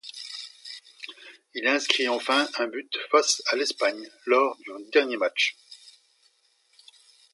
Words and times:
Il 1.53 1.67
inscrit 1.67 2.07
enfin 2.09 2.49
un 2.57 2.65
but 2.67 2.91
face 3.11 3.43
à 3.51 3.55
l'Espagne 3.55 4.09
lors 4.25 4.57
du 4.57 4.71
dernier 4.91 5.15
match. 5.17 5.55